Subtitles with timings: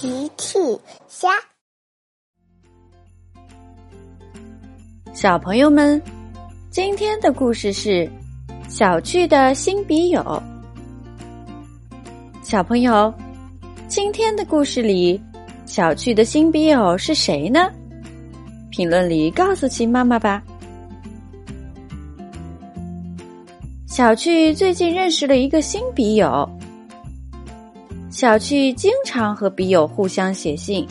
[0.00, 0.58] 奇趣
[1.08, 1.28] 虾，
[5.12, 6.00] 小朋友们，
[6.70, 8.10] 今天的故事是
[8.66, 10.42] 小趣的新笔友。
[12.42, 13.12] 小朋友，
[13.88, 15.20] 今天的故事里，
[15.66, 17.70] 小趣的新笔友是谁呢？
[18.70, 20.42] 评论里告诉奇妈妈吧。
[23.86, 26.50] 小趣最近认识了一个新笔友。
[28.10, 30.84] 小趣经常和笔友互相写信，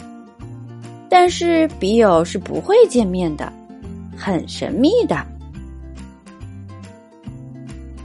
[1.10, 3.52] 但是笔友是不会见面的，
[4.18, 5.18] 很神秘的。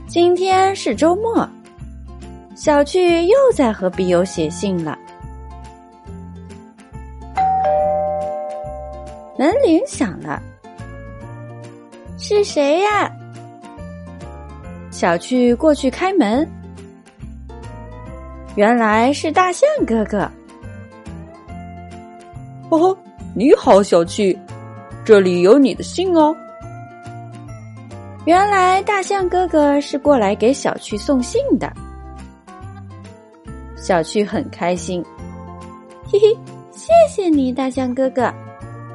[0.05, 1.47] 今天是周末，
[2.55, 4.99] 小趣又在和笔友写信了。
[9.39, 10.43] 门铃响了，
[12.17, 13.09] 是谁呀？
[14.91, 16.45] 小趣过去开门。
[18.55, 20.19] 原来是大象哥哥。
[22.69, 22.97] 哦，
[23.33, 24.37] 你好，小趣，
[25.03, 26.35] 这里有你的信哦。
[28.23, 31.71] 原来大象哥哥是过来给小趣送信的。
[33.75, 35.03] 小趣很开心，
[36.05, 36.37] 嘿嘿，
[36.71, 38.33] 谢谢你，大象哥哥，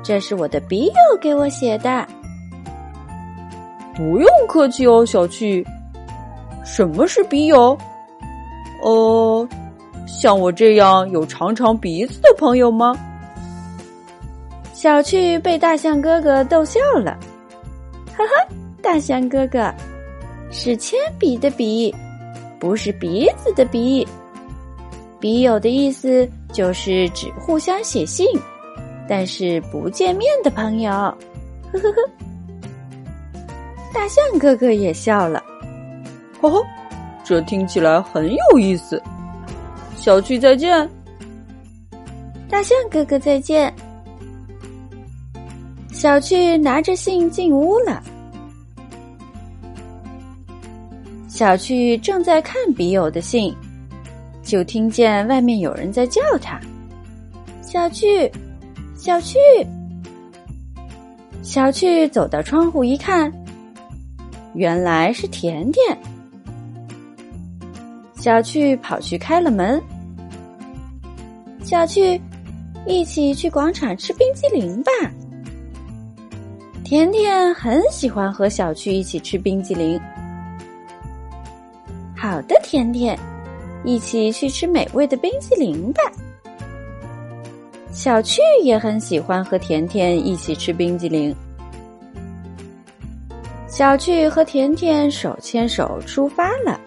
[0.02, 2.08] 这是我的笔友给我写的。
[3.94, 5.64] 不用客气哦，小趣。
[6.64, 7.76] 什么是笔友？
[10.10, 12.94] 哦，像我这样有长长鼻子的朋友吗？
[14.74, 17.18] 小趣被大象哥哥逗笑了，
[18.16, 18.54] 哈哈！
[18.82, 19.72] 大象哥哥
[20.50, 21.94] 是铅笔的笔，
[22.58, 24.06] 不是鼻子的鼻。
[25.18, 28.26] 笔友的意思就是只互相写信，
[29.06, 30.90] 但是不见面的朋友。
[30.90, 32.10] 呵呵呵，
[33.92, 35.42] 大象哥哥也笑了，
[36.40, 36.64] 呵呵。
[37.22, 39.00] 这听起来很有意思。
[40.00, 40.88] 小趣再见，
[42.48, 43.70] 大象哥哥再见。
[45.92, 48.02] 小趣拿着信进屋了。
[51.28, 53.54] 小趣正在看笔友的信，
[54.42, 56.58] 就听见外面有人在叫他
[57.60, 58.32] ：“小趣，
[58.96, 59.36] 小趣。”
[61.44, 63.30] 小趣走到窗户一看，
[64.54, 65.98] 原来是甜甜。
[68.20, 69.82] 小趣跑去开了门。
[71.62, 72.20] 小趣，
[72.86, 74.92] 一起去广场吃冰激凌吧。
[76.84, 79.98] 甜甜很喜欢和小趣一起吃冰激凌。
[82.14, 83.18] 好的，甜甜，
[83.84, 86.02] 一起去吃美味的冰激凌吧。
[87.90, 91.34] 小趣也很喜欢和甜甜一起吃冰激凌。
[93.66, 96.78] 小趣和甜甜手牵手出发了。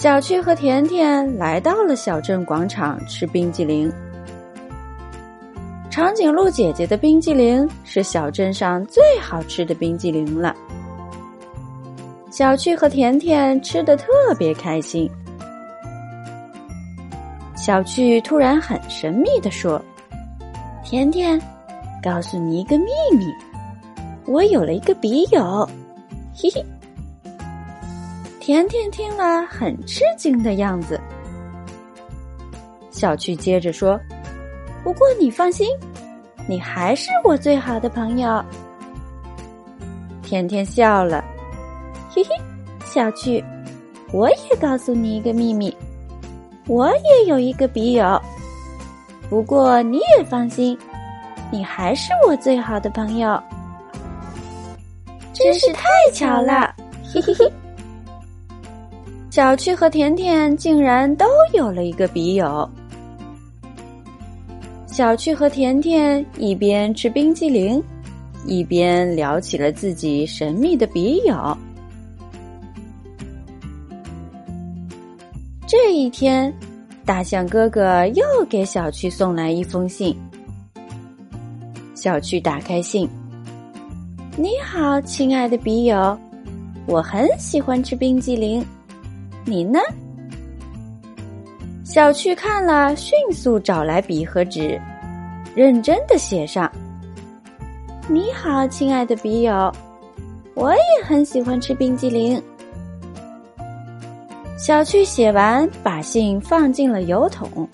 [0.00, 3.92] 小趣和甜甜来到了小镇广场吃冰激凌。
[5.90, 10.56] 长颈鹿姐姐的冰激凌是小镇上最好吃的冰激凌了。
[12.30, 14.06] 小趣和甜甜吃的特
[14.38, 15.06] 别开心。
[17.54, 19.78] 小趣突然很神秘的说
[20.82, 21.38] ：“甜甜，
[22.02, 22.86] 告诉你一个秘
[23.18, 23.26] 密，
[24.24, 25.68] 我有了一个笔友，
[26.34, 26.64] 嘿嘿。”
[28.40, 30.98] 甜甜听了，很吃惊的样子。
[32.90, 34.00] 小趣接着说
[34.82, 35.68] ：“不过你放心，
[36.48, 38.42] 你还是我最好的朋友。”
[40.24, 41.22] 甜甜笑了，
[42.08, 42.30] 嘿嘿，
[42.84, 43.44] 小趣，
[44.10, 45.76] 我也告诉你一个秘密，
[46.66, 48.20] 我也有一个笔友。
[49.28, 50.76] 不过你也放心，
[51.52, 53.38] 你还是我最好的朋友。
[55.34, 56.74] 真是太巧了，
[57.04, 57.52] 嘿嘿嘿。
[59.30, 61.24] 小趣和甜甜竟然都
[61.54, 62.68] 有了一个笔友。
[64.88, 67.80] 小趣和甜甜一边吃冰激凌，
[68.44, 71.56] 一边聊起了自己神秘的笔友。
[75.64, 76.52] 这一天，
[77.04, 80.12] 大象哥哥又给小趣送来一封信。
[81.94, 83.08] 小趣打开信
[84.36, 86.18] ：“你好，亲爱的笔友，
[86.86, 88.60] 我很喜欢吃冰激凌。”
[89.44, 89.78] 你呢？
[91.82, 94.80] 小趣看了，迅速找来笔和纸，
[95.56, 96.70] 认真的写上
[98.06, 99.72] ：“你好，亲爱的笔友，
[100.54, 102.40] 我也很喜欢吃冰激凌。”
[104.56, 107.68] 小趣写完，把信放进了邮筒。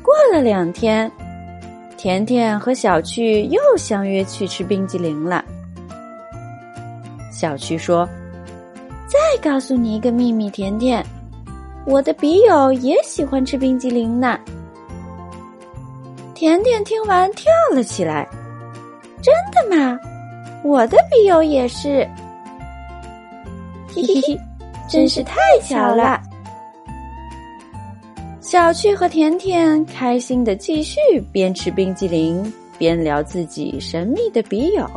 [0.00, 1.10] 过了两天，
[1.96, 5.44] 甜甜和小趣又相约去吃冰激凌了。
[7.32, 8.08] 小趣说。
[9.34, 11.04] 再告诉你一个秘密，甜甜，
[11.86, 14.38] 我的笔友也喜欢吃冰激凌呢。
[16.34, 18.28] 甜甜听完跳了起来
[19.20, 19.98] ：“真的吗？
[20.62, 22.08] 我的笔友也是。”
[23.92, 24.40] 嘿嘿嘿，
[24.88, 26.22] 真是太巧了。
[28.40, 31.00] 小趣和甜甜开心的继续
[31.32, 32.40] 边吃冰激凌
[32.78, 34.88] 边聊自己神秘的笔友。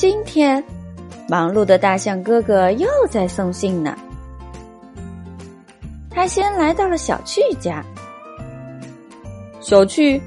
[0.00, 0.64] 今天，
[1.28, 3.94] 忙碌的大象哥哥又在送信呢。
[6.08, 7.84] 他先来到了小趣家。
[9.60, 10.18] 小趣，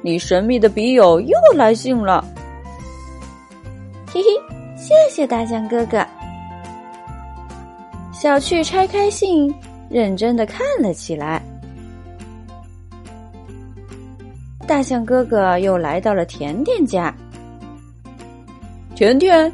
[0.00, 2.24] 你神秘的笔友又来信了。
[4.14, 4.28] 嘿嘿，
[4.76, 6.06] 谢谢大象哥哥。
[8.12, 9.52] 小趣拆开信，
[9.90, 11.42] 认真的看了起来。
[14.68, 17.12] 大象哥哥又来到了甜甜家。
[18.96, 19.52] 甜甜，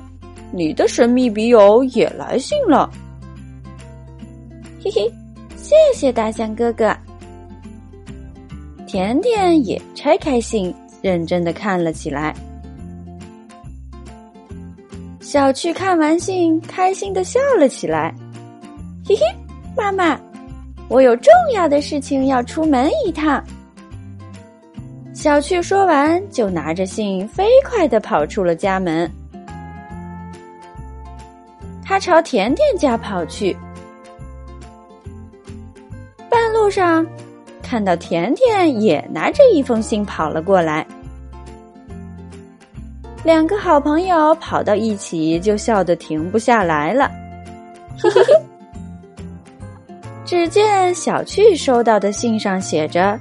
[0.52, 2.88] 你的神秘笔友也来信了。
[4.80, 5.12] 嘿嘿，
[5.56, 6.96] 谢谢大象哥哥。
[8.86, 10.72] 甜甜也拆开信，
[11.02, 12.32] 认真的看了起来。
[15.18, 18.14] 小趣看完信，开心的笑了起来。
[19.04, 19.22] 嘿嘿，
[19.76, 20.16] 妈妈，
[20.86, 23.42] 我有重要的事情要出门一趟。
[25.12, 29.10] 小趣说完，就拿着信飞快的跑出了家门。
[32.02, 33.56] 朝甜甜家跑去，
[36.28, 37.06] 半路上
[37.62, 40.84] 看到甜甜也拿着一封信跑了过来，
[43.22, 47.08] 两个好朋友跑到一起就笑得停不下来了。
[50.26, 53.16] 只见小趣收到的信上写着：“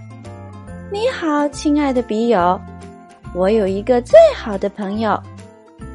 [0.91, 2.59] 你好，亲爱的笔友，
[3.35, 5.21] 我有一个最好的朋友，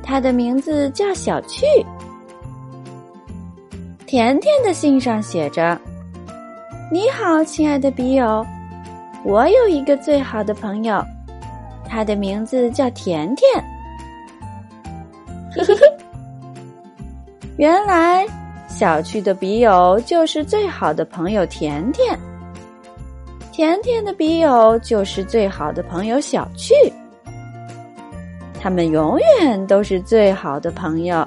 [0.05, 1.67] 他的名字叫小趣。”
[4.07, 5.77] 甜甜的信上写着
[6.93, 8.47] ：“你好，亲爱的笔友，
[9.25, 11.05] 我有一个最好的朋友，
[11.89, 13.49] 他的名字叫甜甜。”
[15.53, 15.81] 嘿嘿嘿，
[17.57, 18.25] 原来
[18.69, 22.17] 小趣的笔友就是最好的朋友甜甜，
[23.51, 26.73] 甜甜的笔友就是最好的朋友小趣，
[28.61, 31.27] 他们永远都是最好的朋友。